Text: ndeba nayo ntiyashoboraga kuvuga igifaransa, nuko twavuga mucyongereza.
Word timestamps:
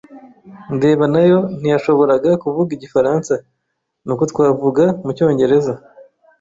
ndeba 0.75 1.03
nayo 1.13 1.39
ntiyashoboraga 1.59 2.31
kuvuga 2.43 2.69
igifaransa, 2.77 3.33
nuko 4.03 4.23
twavuga 4.31 4.83
mucyongereza. 5.05 5.73